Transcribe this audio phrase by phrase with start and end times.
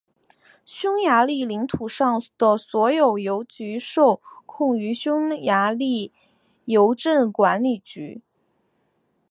[0.65, 6.11] 匈牙利领土上的所有邮局受控于匈牙利
[6.65, 8.23] 邮政管理局。